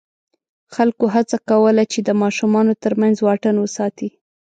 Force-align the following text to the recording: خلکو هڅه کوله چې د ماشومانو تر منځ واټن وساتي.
خلکو 0.73 1.05
هڅه 1.15 1.37
کوله 1.49 1.83
چې 1.91 1.99
د 2.03 2.09
ماشومانو 2.21 2.73
تر 2.83 2.93
منځ 3.01 3.15
واټن 3.21 3.55
وساتي. 3.59 4.09